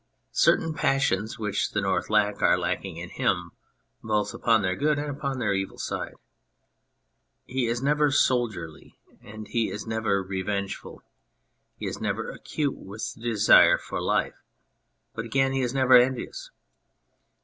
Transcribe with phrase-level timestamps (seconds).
[0.33, 3.51] Certain passions which the North lacks are lacking in him,
[4.01, 6.15] both upon their good and upon their evil side.
[7.45, 11.03] He is never soldierly, and he is never revengeful;
[11.75, 14.41] he is never acute with the desire for life,
[15.13, 16.49] but, again, he is never envious.